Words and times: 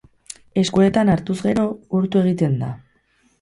Eskuetan 0.61 1.11
hartuz 1.15 1.35
gero, 1.49 1.67
urtu 2.01 2.23
egiten 2.23 2.57
da. 2.65 2.73